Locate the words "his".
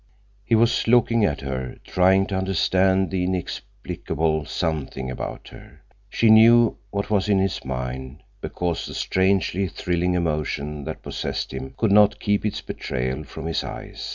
7.37-7.63, 13.45-13.63